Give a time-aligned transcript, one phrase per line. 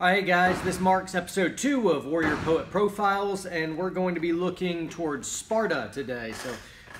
[0.00, 4.32] Alright guys, this marks episode 2 of Warrior Poet Profiles, and we're going to be
[4.32, 6.30] looking towards Sparta today.
[6.34, 6.54] So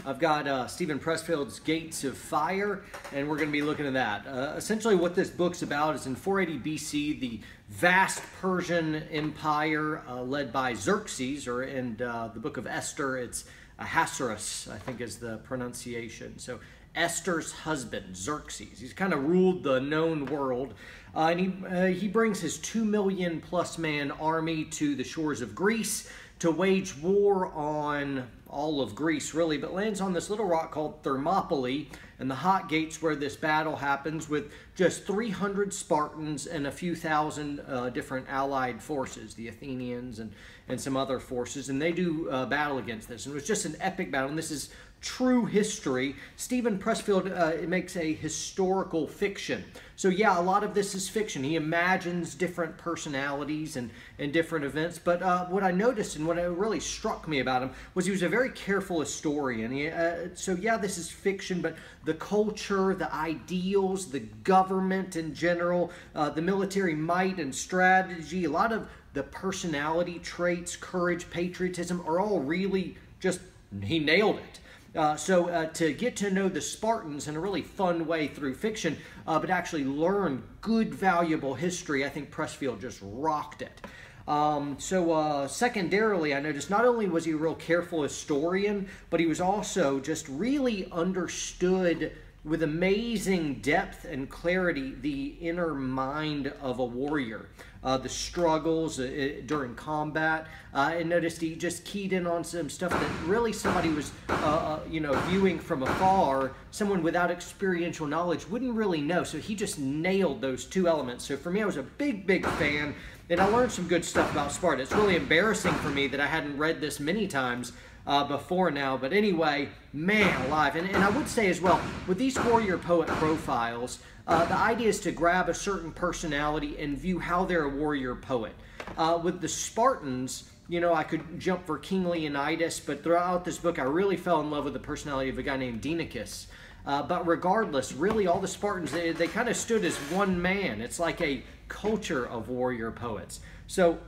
[0.05, 2.83] I've got uh, Steven Pressfield's Gates of Fire,
[3.13, 4.27] and we're going to be looking at that.
[4.27, 10.21] Uh, essentially what this book's about is in 480 BC, the vast Persian Empire uh,
[10.21, 13.45] led by Xerxes, or in uh, the book of Esther, it's
[13.79, 16.37] Ahasuerus, I think is the pronunciation.
[16.41, 16.59] So
[16.99, 18.81] Esther's husband, Xerxes.
[18.81, 20.75] He's kind of ruled the known world.
[21.15, 25.41] Uh, and he, uh, he brings his two million plus man army to the shores
[25.41, 30.47] of Greece to wage war on all of Greece, really, but lands on this little
[30.47, 31.89] rock called Thermopylae.
[32.21, 36.97] And the hot gates where this battle happens with just 300 Spartans and a few
[36.97, 40.33] thousand uh, different allied forces, the Athenians and,
[40.69, 43.27] and some other forces, and they do uh, battle against this.
[43.27, 46.17] And it was just an epic battle, and this is true history.
[46.37, 49.65] Steven Pressfield uh, makes a historical fiction.
[49.97, 51.43] So yeah, a lot of this is fiction.
[51.43, 54.99] He imagines different personalities and, and different events.
[54.99, 58.23] But uh, what I noticed and what really struck me about him was he was
[58.23, 59.73] a very careful historian.
[59.73, 65.35] He, uh, so yeah, this is fiction, but the culture, the ideals, the government in
[65.35, 72.01] general, uh, the military might and strategy, a lot of the personality traits, courage, patriotism
[72.07, 73.41] are all really just,
[73.83, 74.61] he nailed it.
[74.97, 78.55] Uh, so uh, to get to know the Spartans in a really fun way through
[78.55, 83.81] fiction, uh, but actually learn good, valuable history, I think Pressfield just rocked it.
[84.27, 89.21] Um, so uh, secondarily, I noticed not only was he a real careful historian, but
[89.21, 92.13] he was also just really understood
[92.45, 97.49] with amazing depth and clarity the inner mind of a warrior.
[97.85, 100.47] Uh, the struggles uh, during combat.
[100.75, 104.33] Uh, and noticed he just keyed in on some stuff that really somebody was, uh,
[104.33, 109.25] uh, you know, viewing from afar, someone without experiential knowledge wouldn't really know.
[109.25, 111.25] So he just nailed those two elements.
[111.25, 112.95] So for me, I was a big, big fan.
[113.31, 114.83] And I learned some good stuff about Sparta.
[114.83, 117.73] It's really embarrassing for me that I hadn't read this many times
[118.09, 118.97] uh, before now.
[118.97, 120.75] But anyway, man alive.
[120.75, 124.89] And, and I would say as well, with these warrior poet profiles, uh, the idea
[124.89, 128.55] is to grab a certain personality and view how they're a warrior poet.
[128.97, 133.59] Uh, with the Spartans, you know, I could jump for King Leonidas, but throughout this
[133.59, 136.47] book, I really fell in love with the personality of a guy named Dienekes.
[136.87, 140.81] Uh, but regardless, really all the Spartans, they, they kind of stood as one man.
[140.81, 143.41] It's like a culture of warrior poets.
[143.67, 143.99] So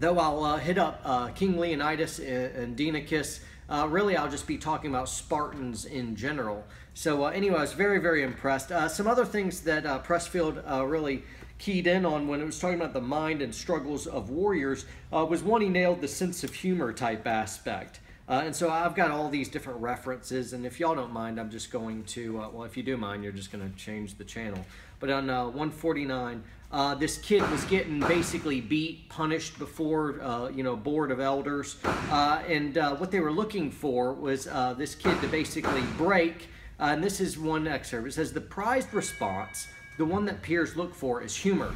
[0.00, 4.46] though I'll uh, hit up uh, King Leonidas and, and Dienekes, uh, really I'll just
[4.46, 6.64] be talking about Spartans in general.
[6.94, 8.72] So uh, anyway, I was very, very impressed.
[8.72, 11.24] Uh, some other things that uh, Pressfield really
[11.58, 15.42] keyed in on when it was talking about the mind and struggles of warriors was
[15.42, 18.00] one, he nailed the sense of humor type aspect.
[18.28, 21.50] Uh, and so I've got all these different references, and if y'all don't mind, I'm
[21.50, 24.24] just going to, uh, well, if you do mind, you're just going to change the
[24.24, 24.66] channel.
[25.00, 30.62] But on uh, 149, uh, this kid was getting basically beat, punished before, uh, you
[30.62, 31.76] know, board of elders.
[31.84, 34.44] Uh, and what they were looking for was
[34.76, 38.08] this kid to basically break, and this is one excerpt.
[38.08, 41.74] It says, the prized response, the one that peers look for is humor.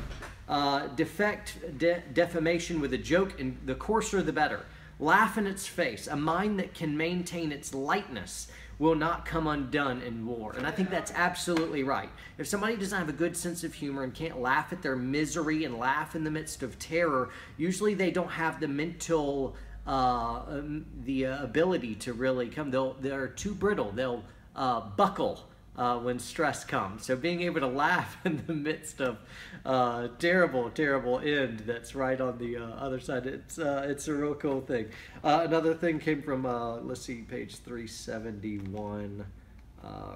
[0.97, 4.67] defect, de defamation with a joke, and the coarser the better.
[4.99, 6.07] Laugh in its face.
[6.07, 8.49] A mind that can maintain its lightness
[8.79, 10.55] will not come undone in war.
[10.57, 12.09] And I think that's absolutely right.
[12.39, 15.65] If somebody doesn't have a good sense of humor and can't laugh at their misery
[15.65, 20.87] and laugh in the midst of terror, usually they don't have the mental uh, um,
[21.05, 22.71] the uh, ability to really come.
[22.71, 23.91] They'll, they're too brittle.
[23.91, 24.23] They'll
[24.55, 27.07] uh, buckle uh, when stress comes.
[27.07, 29.19] So being able to laugh in the midst of
[29.65, 34.15] uh, terrible, terrible end that's right on the uh, other side, it's uh, it's a
[34.15, 34.87] real cool thing.
[35.25, 39.25] Uh, another thing came from uh, let's see, page 371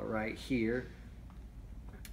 [0.02, 0.88] right here.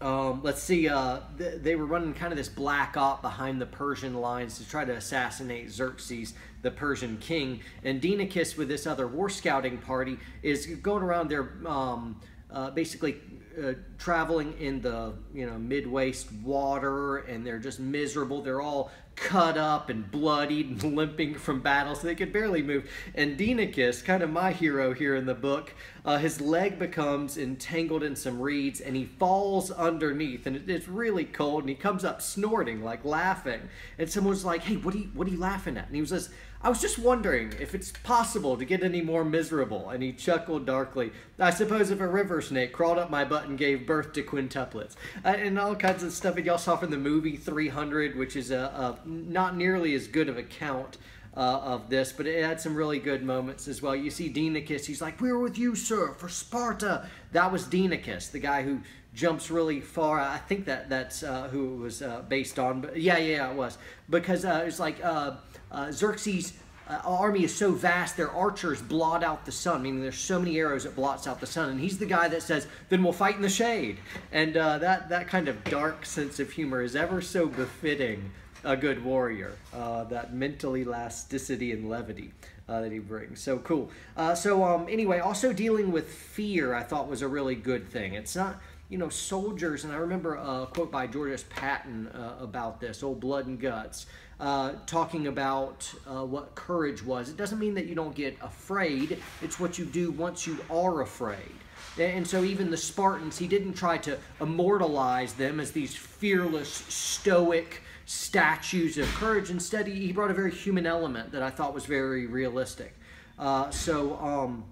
[0.02, 0.90] Um, let's see,
[1.38, 4.84] th they were running kind of this black op behind the Persian lines to try
[4.84, 7.62] to assassinate Xerxes, the Persian king.
[7.86, 12.20] And Dienekes, with this other war scouting party, is going around there um,
[12.54, 13.18] uh, basically
[13.62, 18.42] uh, traveling in the you know mid-waist water and they're just miserable.
[18.42, 22.90] They're all cut up and bloodied and limping from battle so they could barely move.
[23.14, 25.74] And Dienekes, kind of my hero here in the book
[26.06, 31.26] uh, his leg becomes entangled in some reeds and he falls underneath and it's really
[31.26, 33.62] cold and he comes up snorting like laughing.
[33.98, 35.88] And someone's like hey what are you what are you laughing at?
[35.88, 36.30] And he was just
[36.64, 39.90] I was just wondering if it's possible to get any more miserable.
[39.90, 41.12] And he chuckled darkly.
[41.38, 44.96] I suppose if a river snake crawled up my butt and gave birth to quintuplets.
[45.26, 48.50] Uh, and all kinds of stuff that y'all saw from the movie 300, which is
[48.50, 50.98] a, a not nearly as good of a count
[51.36, 53.96] uh, of this, but it had some really good moments as well.
[53.96, 57.10] You see Dienekes, he's like, we're with you, sir, for Sparta.
[57.34, 58.80] That was Dienekes, the guy who
[59.14, 60.20] jumps really far.
[60.20, 62.82] I think that that's uh, who it was uh, based on.
[62.82, 63.78] But yeah, yeah, it was
[64.10, 65.36] because uh, it's like uh,
[65.72, 66.54] uh, Xerxes.
[66.86, 70.58] Uh, army is so vast, their archers blot out the sun, meaning there's so many
[70.58, 71.70] arrows it blots out the sun.
[71.70, 74.00] And he's the guy that says, "Then we'll fight in the shade."
[74.34, 78.32] And that that kind of dark sense of humor is ever so befitting
[78.66, 79.54] a good warrior.
[79.72, 82.34] that mental elasticity and levity
[82.68, 83.42] uh, that he brings.
[83.42, 83.92] So cool.
[84.16, 88.14] Uh, so um, anyway, also dealing with fear, I thought was a really good thing.
[88.14, 88.62] It's not,
[88.94, 91.46] you know, soldiers, and I remember a quote by George S.
[91.50, 94.06] Patton uh, about this, old blood and guts,
[94.40, 97.28] uh, talking about uh, what courage was.
[97.28, 99.18] It doesn't mean that you don't get afraid.
[99.42, 101.56] It's what you do once you are afraid.
[101.98, 107.82] And so even the Spartans, he didn't try to immortalize them as these fearless, stoic,
[108.06, 109.50] statues of courage.
[109.50, 112.94] Instead, he brought a very human element that I thought was very realistic.
[113.40, 114.66] Uh, so um,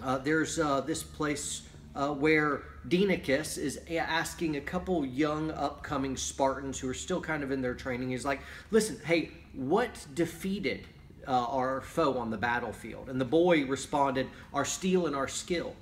[0.00, 1.62] uh, there's uh, this place
[1.98, 7.50] uh, where Dienekes is asking a couple young upcoming Spartans who are still kind of
[7.50, 8.08] in their training.
[8.08, 8.40] He's like,
[8.70, 10.86] listen, hey, what defeated
[11.26, 13.10] uh, our foe on the battlefield?
[13.10, 15.74] And the boy responded, our steel and our skill.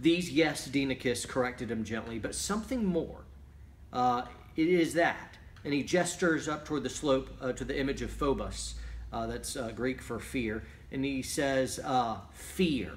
[0.00, 3.24] These, yes, Dienekes corrected him gently, but something more.
[3.92, 4.24] Uh,
[4.56, 5.30] it is that
[5.64, 8.74] and he gestures up toward the slope uh, to the image of Phobos.
[9.12, 10.64] Uh, that's uh, Greek for fear.
[10.92, 12.92] And he says, uh, Fear.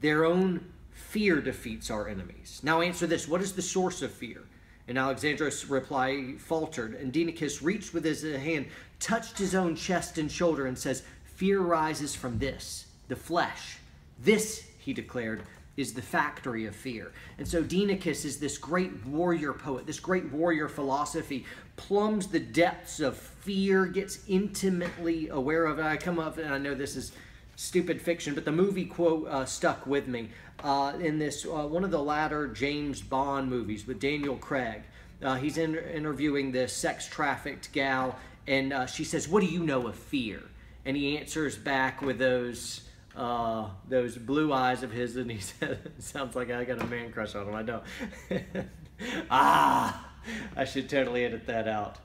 [0.00, 0.64] Their own
[1.10, 2.60] fear defeats our enemies.
[2.62, 4.42] Now answer this what is the source of fear?
[4.86, 8.66] And Alexandros' reply faltered, and Dienekes reached with his hand,
[8.98, 11.02] touched his own chest and shoulder, and says,
[11.36, 13.78] Fear rises from this, the flesh.
[14.22, 15.42] This, he declared,
[15.76, 17.12] is the factory of fear.
[17.38, 21.44] And so Dienekes is this great warrior poet, this great warrior philosophy,
[21.76, 25.84] plumbs the depths of fear, gets intimately aware of it.
[25.84, 27.12] I come up, and I know this is
[27.60, 30.30] stupid fiction, but the movie quote uh, stuck with me.
[30.64, 34.82] Uh, in this, uh, one of the latter James Bond movies with Daniel Craig,
[35.22, 39.62] uh, he's in, interviewing this sex trafficked gal, and uh, she says, What do you
[39.62, 40.42] know of fear?
[40.86, 42.80] And he answers back with those
[43.14, 47.12] uh, those blue eyes of his, and he said, "Sounds like I got a man
[47.12, 47.82] crush on him." I don't.
[49.30, 50.10] ah,
[50.56, 51.96] I should totally edit that out.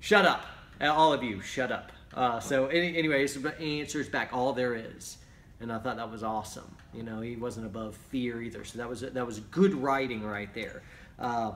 [0.00, 0.44] Shut up,
[0.80, 1.40] all of you.
[1.40, 1.92] Shut up.
[2.14, 5.18] Uh, so, any, anyways, answers back all there is,
[5.60, 6.74] and I thought that was awesome.
[6.94, 10.52] You know, he wasn't above fear either, so that was that was good writing right
[10.54, 10.82] there.
[11.18, 11.52] Uh,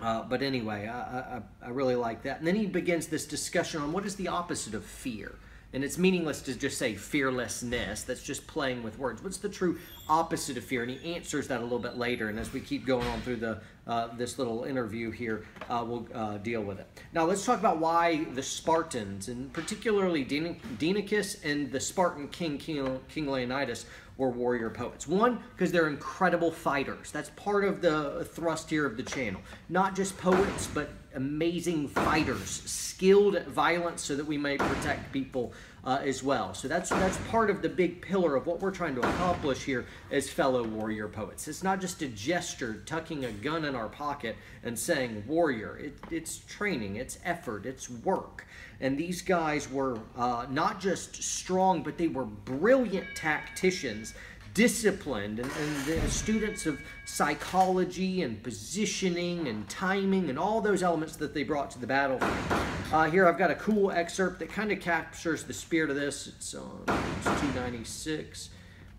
[0.00, 2.38] uh, but anyway, I, I, I really like that.
[2.38, 5.34] And then he begins this discussion on what is the opposite of fear.
[5.72, 8.02] And it's meaningless to just say fearlessness.
[8.02, 9.22] That's just playing with words.
[9.22, 9.78] What's the true
[10.08, 10.82] opposite of fear?
[10.82, 12.28] And he answers that a little bit later.
[12.28, 16.06] And as we keep going on through the uh, this little interview here, uh, we'll
[16.14, 16.86] uh, deal with it.
[17.12, 23.00] Now let's talk about why the Spartans, and particularly Dienekes and the Spartan king, King,
[23.08, 25.08] king Leonidas, were warrior poets.
[25.08, 27.10] One, because they're incredible fighters.
[27.10, 29.40] That's part of the thrust here of the channel.
[29.68, 35.52] Not just poets, but amazing fighters, skilled at violence so that we may protect people
[35.84, 36.52] uh, as well.
[36.54, 39.86] So that's that's part of the big pillar of what we're trying to accomplish here
[40.10, 41.48] as fellow warrior poets.
[41.48, 45.78] It's not just a gesture, tucking a gun in our pocket and saying warrior.
[45.78, 48.46] It, it's training, it's effort, it's work.
[48.82, 54.14] And these guys were uh, not just strong, but they were brilliant tacticians
[54.54, 55.50] disciplined and,
[55.88, 61.70] and students of psychology and positioning and timing and all those elements that they brought
[61.70, 62.62] to the battlefield.
[62.92, 66.26] Uh, here I've got a cool excerpt that kind of captures the spirit of this.
[66.26, 68.50] It's on page 296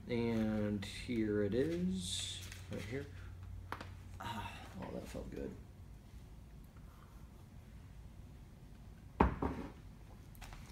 [0.09, 2.39] and here it is
[2.71, 3.05] right here.
[4.19, 4.49] Ah,
[4.81, 5.51] oh, that felt good.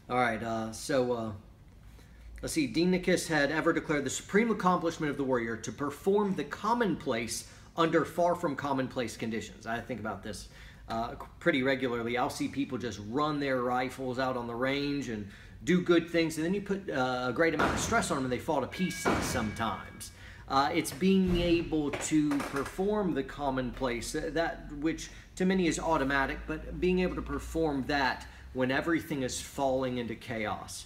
[0.10, 1.32] All right, uh, so uh,
[2.42, 6.46] Let's see, Dienekes had ever declared the supreme accomplishment of the warrior to perform the
[6.46, 9.68] commonplace under far from commonplace conditions.
[9.68, 10.48] I think about this
[10.88, 12.18] uh, pretty regularly.
[12.18, 15.28] I'll see people just run their rifles out on the range and
[15.66, 18.24] do good things, and then you put uh, a great amount of stress on them
[18.24, 20.12] and they fall to pieces sometimes.
[20.48, 26.40] Uh, it's being able to perform the commonplace, uh, that which to many is automatic,
[26.48, 30.86] but being able to perform that when everything is falling into chaos.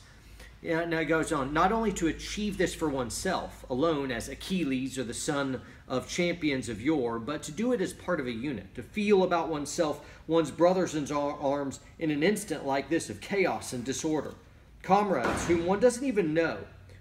[0.64, 5.04] Now it goes on, not only to achieve this for oneself alone as Achilles or
[5.04, 8.74] the son of champions of yore, but to do it as part of a unit,
[8.76, 13.74] to feel about oneself, one's brothers in arms in an instant like this of chaos
[13.74, 14.36] and disorder.
[14.84, 16.60] Comrades whom one doesn't even know,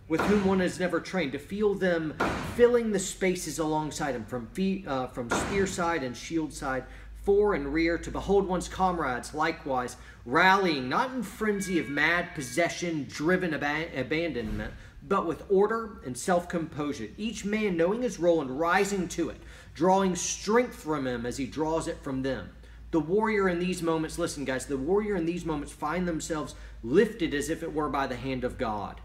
[0.08, 2.14] with whom one has never trained, to feel them
[2.56, 6.84] filling the spaces alongside him from, feet, uh, from spear side and shield side,
[7.24, 13.06] fore and rear, to behold one's comrades likewise rallying not in frenzy of mad possession
[13.08, 14.72] driven ab abandonment,
[15.06, 19.40] but with order and self composure, each man knowing his role and rising to it,
[19.74, 22.50] drawing strength from him as he draws it from them.
[22.92, 27.32] The warrior in these moments, listen, guys, the warrior in these moments find themselves lifted
[27.34, 29.00] as if it were by the hand of God.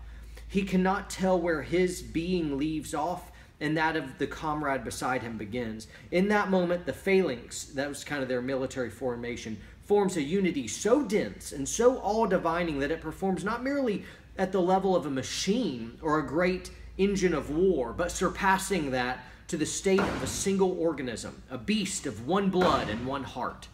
[0.48, 5.38] He cannot tell where his being leaves off and that of the comrade beside him
[5.38, 5.88] begins.
[6.12, 10.68] In that moment, the phalanx, that was kind of their military formation, forms a unity
[10.68, 14.04] so dense and so all divining that it performs not merely
[14.38, 19.24] at the level of a machine or a great engine of war, but surpassing that
[19.48, 23.68] to the state of a single organism, a beast of one blood and one heart.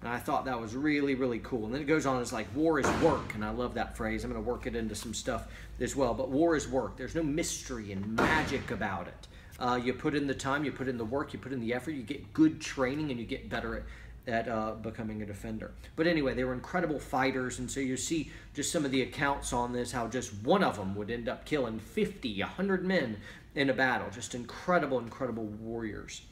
[0.00, 1.64] And I thought that was really, really cool.
[1.64, 3.34] And then it goes on, it's like war is work.
[3.34, 4.22] And I love that phrase.
[4.22, 5.48] I'm going to work it into some stuff
[5.80, 6.14] as well.
[6.14, 6.96] But war is work.
[6.96, 9.26] There's no mystery and magic about it.
[9.58, 11.74] Uh, you put in the time, you put in the work, you put in the
[11.74, 13.84] effort, you get good training, and you get better
[14.28, 15.72] at, at uh, becoming a defender.
[15.96, 17.58] But anyway, they were incredible fighters.
[17.58, 20.76] And so you see just some of the accounts on this, how just one of
[20.76, 23.16] them would end up killing 50, 100 men
[23.56, 24.06] in a battle.
[24.12, 26.22] Just incredible, incredible warriors.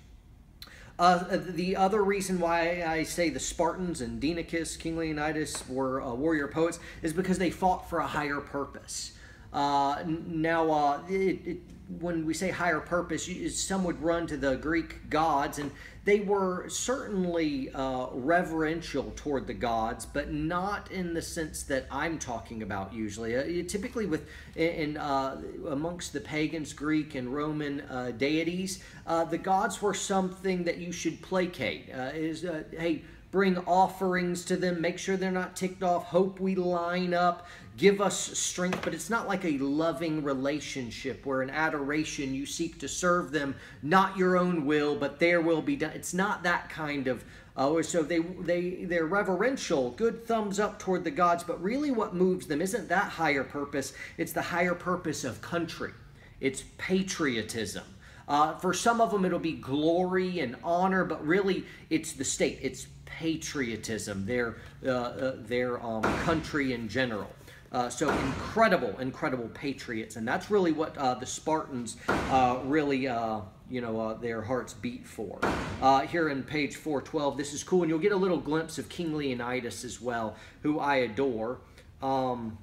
[0.98, 6.14] Uh, the other reason why I say the Spartans and Dienekes, King Leonidas were uh,
[6.14, 9.12] warrior poets is because they fought for a higher purpose.
[9.52, 11.58] Uh, now, uh, it, it,
[12.00, 15.70] when we say higher purpose, some would run to the Greek gods, and
[16.04, 22.18] they were certainly uh, reverential toward the gods, but not in the sense that I'm
[22.18, 23.36] talking about usually.
[23.36, 24.26] Uh, typically, with
[24.56, 30.64] in uh, amongst the pagans, Greek and Roman uh, deities, uh, the gods were something
[30.64, 31.88] that you should placate.
[31.92, 33.02] Uh, is hey
[33.36, 38.00] bring offerings to them, make sure they're not ticked off, hope we line up, give
[38.00, 38.80] us strength.
[38.82, 43.54] But it's not like a loving relationship where in adoration you seek to serve them,
[43.82, 45.90] not your own will, but their will be done.
[45.94, 47.24] It's not that kind of.
[47.58, 52.14] Uh, so they they they're reverential, good thumbs up toward the gods, but really what
[52.14, 53.92] moves them isn't that higher purpose.
[54.16, 55.92] It's the higher purpose of country.
[56.40, 57.84] It's patriotism.
[58.28, 62.58] Uh, for some of them, it'll be glory and honor, but really, it's the state.
[62.60, 67.30] It's patriotism, their, uh, uh, their um, country in general.
[67.72, 73.40] Uh, so incredible, incredible patriots, and that's really what uh, the Spartans uh, really, uh,
[73.68, 75.38] you know, uh, their hearts beat for.
[75.82, 78.88] Uh, here in page 412, this is cool, and you'll get a little glimpse of
[78.88, 81.58] King Leonidas as well, who I adore.
[82.00, 82.56] Um,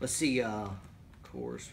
[0.00, 0.70] let's see, of
[1.24, 1.70] course.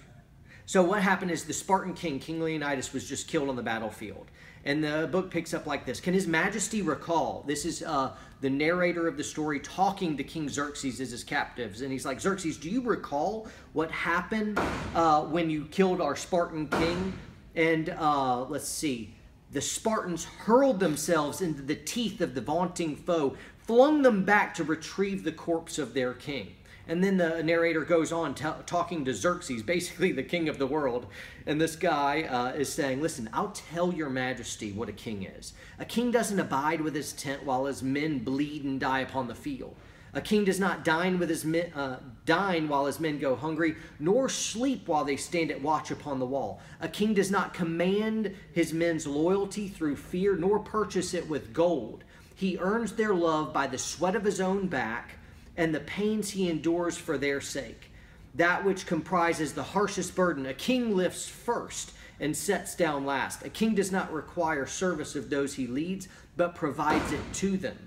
[0.66, 4.28] So what happened is the Spartan king, King Leonidas, was just killed on the battlefield.
[4.66, 7.44] And the book picks up like this Can His Majesty recall?
[7.48, 11.82] This is uh, the narrator of the story talking to King Xerxes as his captives.
[11.82, 14.60] And he's like, Xerxes, do you recall what happened
[14.96, 17.14] uh, when you killed our Spartan king?
[17.56, 19.14] And uh, let's see.
[19.52, 24.64] The Spartans hurled themselves into the teeth of the vaunting foe, flung them back to
[24.64, 26.56] retrieve the corpse of their king.
[26.88, 31.06] And then the narrator goes on talking to Xerxes, basically the king of the world.
[31.46, 35.54] And this guy uh, is saying, Listen, I'll tell your majesty what a king is.
[35.80, 39.36] A king doesn't abide with his tent while his men bleed and die upon the
[39.36, 39.76] field.
[40.16, 43.76] A king does not dine with his men, uh, dine while his men go hungry,
[43.98, 46.62] nor sleep while they stand at watch upon the wall.
[46.82, 52.04] A king does not command his men's loyalty through fear, nor purchase it with gold.
[52.36, 55.18] He earns their love by the sweat of his own back
[55.58, 57.92] and the pains he endures for their sake.
[58.36, 63.46] That which comprises the harshest burden, a king lifts first and sets down last.
[63.46, 67.78] A king does not require service of those he leads, but provides it to them.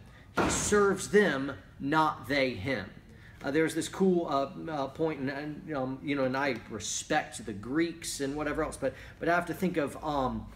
[0.40, 2.90] He serves them, not they him.
[3.44, 7.52] Uh, there's this cool uh, uh, point, and, um, you know, and I respect the
[7.52, 10.46] Greeks and whatever else, but but I have to think of um,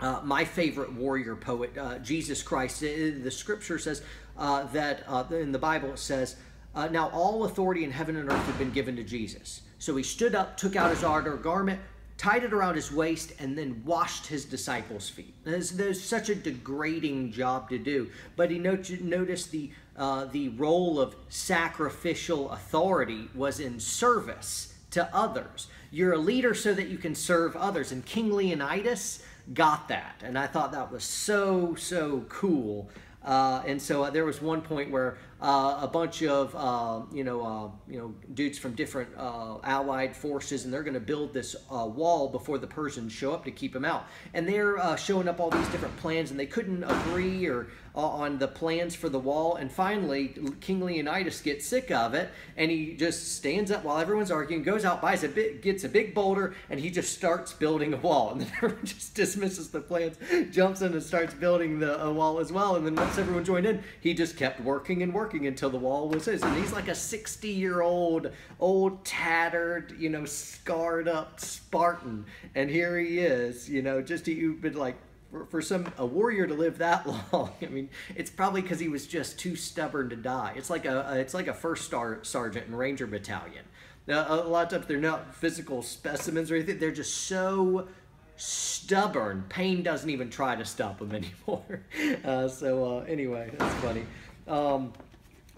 [0.00, 2.80] uh, my favorite warrior poet, uh, Jesus Christ.
[2.80, 4.02] The scripture says
[4.36, 6.36] uh, that in the Bible it says
[6.76, 9.62] uh, now, all authority in heaven and earth had been given to Jesus.
[9.78, 11.80] So he stood up, took out his outer garment,
[12.18, 15.34] tied it around his waist, and then washed his disciples' feet.
[15.42, 18.10] There's, there's such a degrading job to do.
[18.36, 25.08] But he not- noticed the, uh, the role of sacrificial authority was in service to
[25.16, 25.68] others.
[25.90, 27.90] You're a leader so that you can serve others.
[27.90, 29.22] And King Leonidas
[29.52, 30.22] got that.
[30.24, 32.88] And I thought that was so, so cool.
[33.24, 37.22] Uh, and so uh, there was one point where uh, a bunch of uh, you
[37.22, 41.34] know uh, you know dudes from different uh, allied forces, and they're going to build
[41.34, 44.06] this uh, wall before the Persians show up to keep them out.
[44.32, 48.38] And they're uh, showing up all these different plans, and they couldn't agree or on
[48.38, 49.56] the plans for the wall.
[49.56, 54.30] And finally, King Leonidas gets sick of it, and he just stands up while everyone's
[54.30, 57.94] arguing, goes out, buys a bit, gets a big boulder, and he just starts building
[57.94, 58.32] a wall.
[58.32, 60.18] And then everyone just dismisses the plans,
[60.50, 62.76] jumps in and starts building the wall as well.
[62.76, 65.76] And then once everyone joined in, he just kept working and working working until the
[65.76, 66.40] wall was his.
[66.44, 68.30] And he's like a 60 year old,
[68.60, 72.26] old, tattered, you know, scarred up Spartan.
[72.54, 74.94] And here he is, you know, just you've been like
[75.32, 78.86] for, for some a warrior to live that long, I mean, it's probably because he
[78.86, 80.52] was just too stubborn to die.
[80.54, 83.64] It's like a, a it's like a first star sergeant in Ranger Battalion.
[84.06, 86.78] Now, a lot of times they're not physical specimens or anything.
[86.78, 87.88] They're just so
[88.36, 89.44] stubborn.
[89.48, 91.82] Pain doesn't even try to stop them anymore.
[92.24, 94.04] Uh, so uh, anyway, that's funny.
[94.46, 94.92] Um,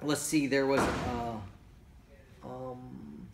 [0.02, 0.46] let's see.
[0.46, 0.80] There was.
[0.80, 1.36] Uh,
[2.44, 3.26] um,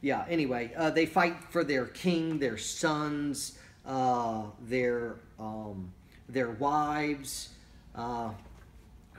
[0.00, 0.24] yeah.
[0.28, 5.92] Anyway, uh, they fight for their king, their sons, uh, their um,
[6.28, 7.50] their wives.
[7.94, 8.30] Uh,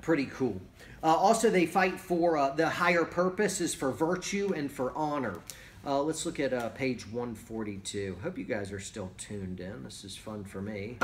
[0.02, 0.60] pretty cool.
[1.04, 5.40] Uh, also, they fight for uh, the higher purpose is for virtue and for honor.
[5.86, 8.18] Uh, let's look at uh, page 142.
[8.22, 9.84] Hope you guys are still tuned in.
[9.84, 10.98] This is fun for me.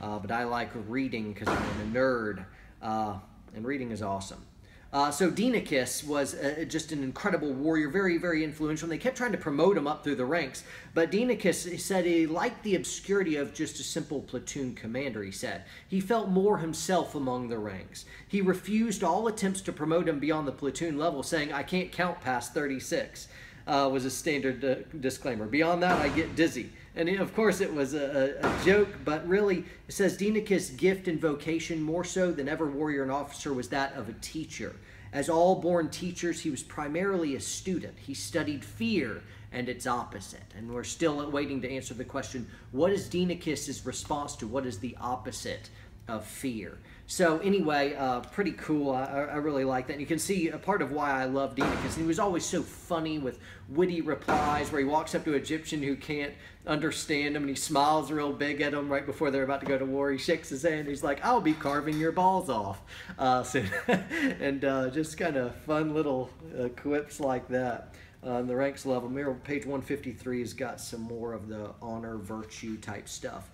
[0.00, 2.44] Uh, but I like reading because I'm a nerd,
[2.80, 3.18] uh,
[3.54, 4.44] and reading is awesome.
[4.92, 8.86] Uh, so Dienekes was uh, just an incredible warrior, very, very influential.
[8.86, 10.64] And they kept trying to promote him up through the ranks.
[10.94, 15.62] But Dienekes said he liked the obscurity of just a simple platoon commander, he said.
[15.86, 18.04] He felt more himself among the ranks.
[18.26, 22.20] He refused all attempts to promote him beyond the platoon level, saying, I can't count
[22.20, 23.28] past 36,
[23.68, 25.46] uh, was a standard uh, disclaimer.
[25.46, 26.70] Beyond that, I get dizzy.
[26.96, 31.20] And of course, it was a, a, joke, but really, it says Dienekes' gift and
[31.20, 34.74] vocation, more so than ever warrior and officer, was that of a teacher.
[35.12, 37.96] As all born teachers, he was primarily a student.
[37.98, 40.42] He studied fear and its opposite.
[40.56, 44.78] And we're still waiting to answer the question what is Dienekes' response to what is
[44.78, 45.70] the opposite
[46.08, 46.78] of fear?
[47.10, 48.92] So anyway, uh, pretty cool.
[48.92, 49.94] I, I, really like that.
[49.94, 52.44] And you can see a part of why I love Dina because he was always
[52.44, 56.32] so funny with witty replies where he walks up to an Egyptian who can't
[56.68, 59.76] understand him and he smiles real big at him right before they're about to go
[59.76, 60.12] to war.
[60.12, 60.86] He shakes his hand.
[60.86, 62.80] He's like, I'll be carving your balls off.
[63.18, 67.92] Uh, so, and uh, just kind of fun little uh, quips like that.
[68.22, 69.08] on the ranks level.
[69.08, 73.50] Mirror page 153 has got some more of the honor, virtue type stuff.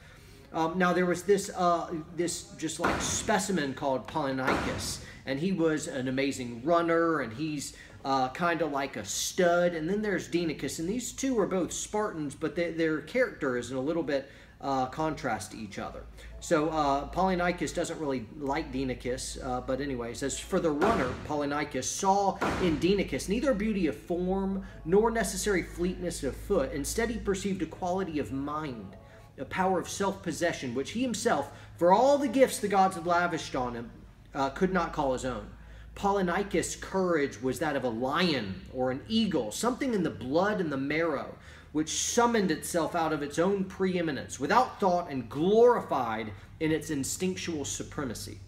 [0.53, 5.87] Um, now there was this uh, this just like specimen called Polynikes, and he was
[5.89, 9.75] an amazing runner, and he's uh, kind of like a stud.
[9.75, 13.71] And then there's Dienekes, and these two are both Spartans, but they, their character is
[13.71, 16.05] in a little bit uh, contrast to each other.
[16.41, 21.85] So uh, Polynikes doesn't really like Dienekes, uh, but anyway, says, For the runner, Polynikes
[21.85, 26.73] saw in Dienekes neither beauty of form nor necessary fleetness of foot.
[26.73, 28.97] Instead, he perceived a quality of mind
[29.39, 33.07] a power of self possession, which he himself, for all the gifts the gods had
[33.07, 33.91] lavished on him,
[34.35, 35.47] uh, could not call his own.
[35.95, 40.71] Polynikes' courage was that of a lion or an eagle, something in the blood and
[40.71, 41.35] the marrow,
[41.73, 47.65] which summoned itself out of its own preeminence, without thought and glorified in its instinctual
[47.65, 48.39] supremacy.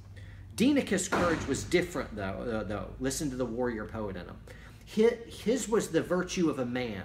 [0.57, 2.89] Dienekes' courage was different, though, uh, though.
[3.01, 4.37] Listen to the warrior poet in him.
[4.85, 7.05] His was the virtue of a man,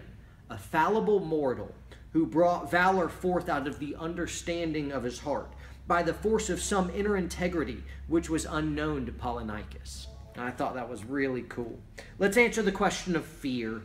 [0.50, 1.74] a fallible mortal,
[2.14, 5.52] who brought valor forth out of the understanding of his heart,
[5.88, 10.08] by the force of some inner integrity which was unknown to Polynikes.
[10.36, 11.80] And I thought that was really cool.
[12.20, 13.82] Let's answer the question of fear.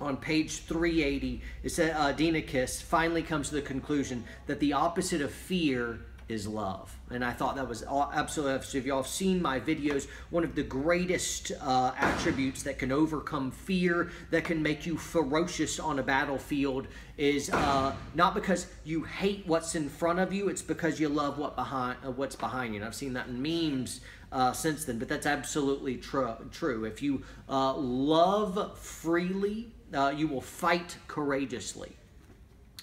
[0.00, 5.20] On page 380, it says uh, Dienekes finally comes to the conclusion that the opposite
[5.20, 6.96] of fear is love.
[7.10, 10.54] And I thought that was absolutely, so if y'all have seen my videos, one of
[10.54, 16.02] the greatest uh, attributes that can overcome fear, that can make you ferocious on a
[16.02, 16.86] battlefield,
[17.18, 21.38] is uh, not because you hate what's in front of you, it's because you love
[21.38, 22.80] what behind uh, what's behind you.
[22.80, 24.00] And I've seen that in memes
[24.32, 26.84] uh, since then, but that's absolutely tr- true.
[26.84, 31.92] If you uh, love freely, uh, you will fight courageously.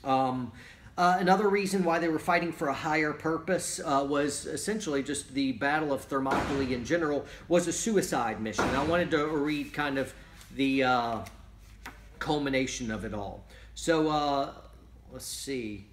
[0.04, 0.52] Um,
[0.98, 5.34] uh, another reason why they were fighting for a higher purpose uh, was essentially just
[5.34, 8.66] the Battle of Thermopylae in general was a suicide mission.
[8.66, 10.14] I wanted to read kind of
[10.56, 11.20] the uh,
[12.20, 13.46] culmination of it all.
[13.74, 14.54] So uh,
[15.12, 15.86] let's see.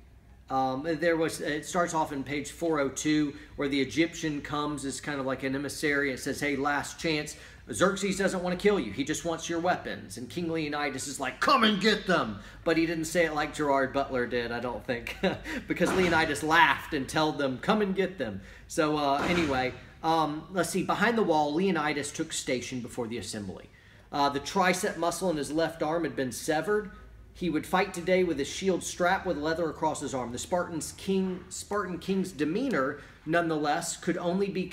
[0.50, 5.20] Um, there was it starts off in page 402 where the Egyptian comes as kind
[5.20, 7.36] of like an emissary and says, "Hey, last chance.
[7.72, 8.92] Xerxes doesn't want to kill you.
[8.92, 10.16] He just wants your weapons.
[10.16, 12.38] And King Leonidas is like, come and get them.
[12.64, 15.16] But he didn't say it like Gerard Butler did, I don't think.
[15.68, 18.40] because Leonidas laughed and told them, come and get them.
[18.68, 20.82] So uh, anyway, um, let's see.
[20.82, 23.68] Behind the wall, Leonidas took station before the assembly.
[24.10, 26.90] Uh, the tricep muscle in his left arm had been severed.
[27.34, 30.32] He would fight today with his shield strapped with leather across his arm.
[30.32, 34.64] The Spartan's king, Spartan king's demeanor, nonetheless, could only be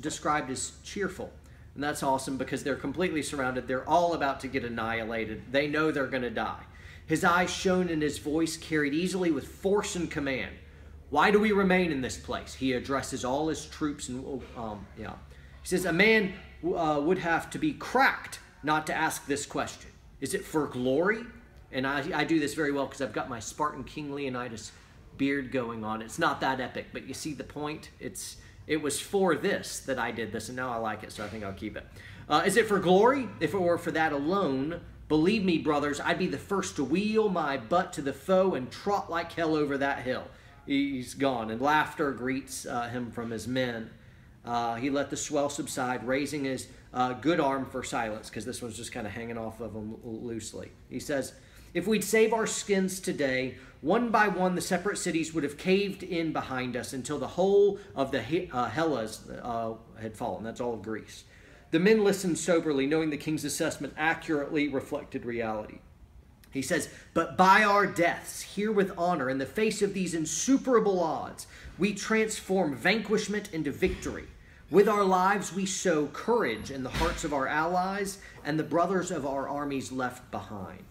[0.00, 1.30] described as cheerful.
[1.78, 3.68] And that's awesome because they're completely surrounded.
[3.68, 5.52] They're all about to get annihilated.
[5.52, 6.64] They know they're going to die.
[7.06, 10.56] His eyes shone and his voice carried easily with force and command.
[11.10, 12.52] Why do we remain in this place?
[12.52, 15.12] He addresses all his troops and um, yeah.
[15.62, 16.32] He says a man
[16.64, 19.92] uh, would have to be cracked not to ask this question.
[20.20, 21.20] Is it for glory?
[21.70, 24.72] And I, I do this very well because I've got my Spartan King Leonidas
[25.16, 26.02] beard going on.
[26.02, 27.90] It's not that epic, but you see the point?
[28.00, 28.38] It's
[28.68, 31.28] it was for this that I did this, and now I like it, so I
[31.28, 31.84] think I'll keep it.
[32.28, 33.28] Uh, is it for glory?
[33.40, 37.30] If it were for that alone, believe me, brothers, I'd be the first to wheel
[37.30, 40.28] my butt to the foe and trot like hell over that hill.
[40.66, 43.90] He's gone, and laughter greets uh, him from his men.
[44.44, 48.60] Uh, he let the swell subside, raising his uh, good arm for silence, because this
[48.60, 50.70] one's just kind of hanging off of him loosely.
[50.90, 51.32] He says,
[51.78, 56.02] If we'd save our skins today, one by one the separate cities would have caved
[56.02, 60.42] in behind us until the whole of the uh, Hellas uh, had fallen.
[60.42, 61.22] That's all of Greece.
[61.70, 65.78] The men listened soberly, knowing the king's assessment accurately reflected reality.
[66.50, 70.98] He says, But by our deaths, here with honor, in the face of these insuperable
[70.98, 71.46] odds,
[71.78, 74.26] we transform vanquishment into victory.
[74.68, 79.12] With our lives, we sow courage in the hearts of our allies and the brothers
[79.12, 80.82] of our armies left behind.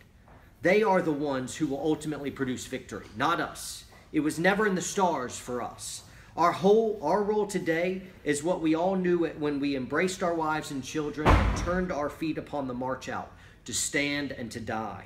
[0.62, 3.86] They are the ones who will ultimately produce victory, not us.
[4.12, 6.04] It was never in the stars for us.
[6.36, 10.72] Our whole our role today is what we all knew when we embraced our wives
[10.72, 13.32] and children and turned our feet upon the march out
[13.66, 15.06] to stand and to die.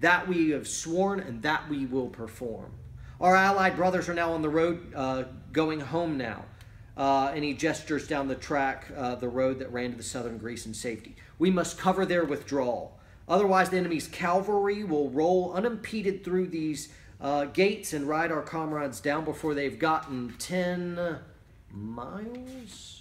[0.00, 2.72] That we have sworn and that we will perform.
[3.20, 6.44] Our allied brothers are now on the road uh, going home now.
[6.96, 10.38] Uh, and he gestures down the track, uh, the road that ran to the southern
[10.38, 11.14] Greece in safety.
[11.38, 12.97] We must cover their withdrawal.
[13.28, 16.88] Otherwise, the enemy's cavalry will roll unimpeded through these
[17.20, 21.18] uh, gates and ride our comrades down before they've gotten 10
[21.70, 22.97] miles?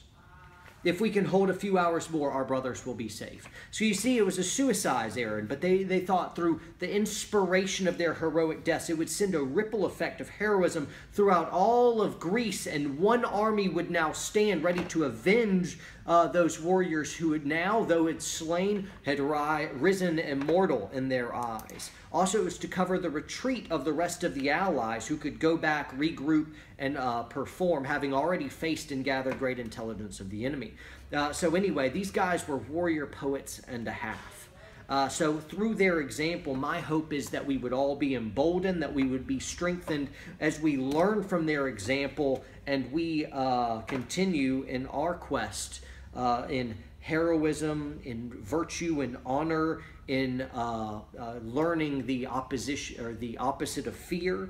[0.87, 3.49] If we can hold a few hours more, our brothers will be safe.
[3.71, 7.89] So you see, it was a suicide errand, but they, they thought through the inspiration
[7.89, 12.21] of their heroic deaths, it would send a ripple effect of heroism throughout all of
[12.21, 17.45] Greece, and one army would now stand ready to avenge uh, those warriors who had
[17.45, 21.91] now, though it's slain, had ri- risen immortal in their eyes.
[22.11, 25.39] Also, it was to cover the retreat of the rest of the allies who could
[25.39, 26.47] go back, regroup,
[26.79, 30.73] and uh, perform, having already faced and gathered great intelligence of the enemy.
[31.13, 34.49] Uh, so, anyway, these guys were warrior poets and a half.
[34.89, 38.93] Uh, so, through their example, my hope is that we would all be emboldened, that
[38.93, 40.07] we would be strengthened
[40.39, 45.81] as we learn from their example and we uh, continue in our quest
[46.15, 46.75] uh, in
[47.07, 53.95] heroism, in virtue, and honor, in uh, uh, learning the opposition or the opposite of
[53.95, 54.49] fear.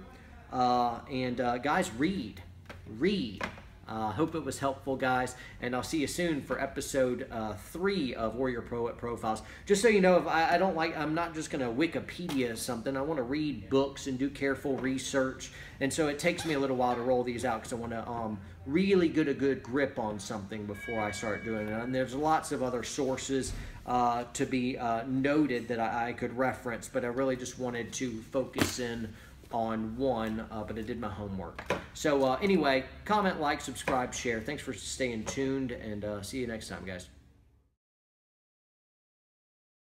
[0.51, 2.41] Uh, and uh, guys, read,
[2.97, 3.43] read.
[3.87, 7.53] I uh, hope it was helpful, guys, and I'll see you soon for episode uh,
[7.53, 9.43] three of Warrior Poet Profiles.
[9.65, 12.57] Just so you know, if I, I don't like, I'm not just going to Wikipedia
[12.57, 12.97] something.
[12.97, 16.59] I want to read books and do careful research, and so it takes me a
[16.59, 19.63] little while to roll these out because I want to um, really get a good
[19.63, 21.73] grip on something before I start doing it.
[21.73, 23.53] And there's lots of other sources
[23.85, 27.93] uh, to be uh, noted that I, I, could reference, but I really just wanted
[27.93, 29.13] to focus in
[29.51, 31.61] on one, uh, but I did my homework.
[31.93, 34.41] So uh, anyway, comment, like, subscribe, share.
[34.41, 37.07] Thanks for staying tuned, and uh, see you next time, guys.